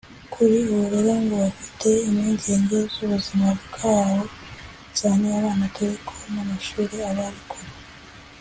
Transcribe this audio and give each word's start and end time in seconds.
Kuri 0.33 0.57
ubu 0.71 0.83
rero 0.93 1.13
ngo 1.23 1.35
bafite 1.43 1.89
impungenge 2.09 2.77
z’ubuzima 2.93 3.47
bwabo 3.63 4.21
cyane 4.97 5.25
abana 5.39 5.63
dore 5.73 5.95
ko 6.07 6.15
n’amashuli 6.33 6.97
abari 7.11 7.41
kure 7.51 7.71